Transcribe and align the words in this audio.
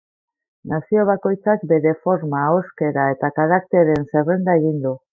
Nazio 0.71 1.03
bakoitzak 1.09 1.67
bere 1.73 1.93
forma, 2.07 2.41
ahoskera 2.49 3.07
eta 3.17 3.33
karaktereen 3.39 4.11
zerrenda 4.15 4.61
egin 4.65 4.87
du. 4.89 5.01